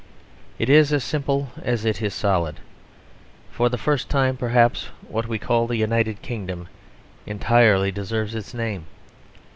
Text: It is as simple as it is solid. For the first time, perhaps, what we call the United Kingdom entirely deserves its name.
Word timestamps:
It 0.57 0.67
is 0.67 0.91
as 0.91 1.03
simple 1.03 1.51
as 1.61 1.85
it 1.85 2.01
is 2.01 2.15
solid. 2.15 2.59
For 3.51 3.69
the 3.69 3.77
first 3.77 4.09
time, 4.09 4.35
perhaps, 4.35 4.85
what 5.07 5.27
we 5.27 5.37
call 5.37 5.67
the 5.67 5.77
United 5.77 6.23
Kingdom 6.23 6.69
entirely 7.27 7.91
deserves 7.91 8.33
its 8.33 8.51
name. 8.51 8.87